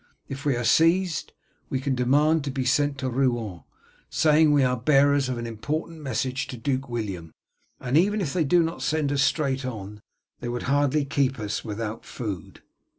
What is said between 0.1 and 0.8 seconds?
If we are